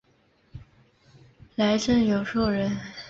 [1.53, 2.75] 来瑱永寿人。